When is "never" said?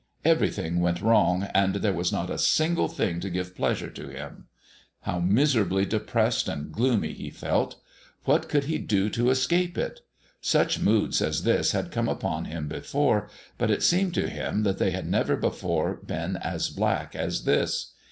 15.05-15.35